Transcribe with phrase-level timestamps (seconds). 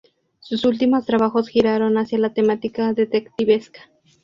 [0.39, 3.81] Sus últimos trabajos giraron hacía la temática detectivesca.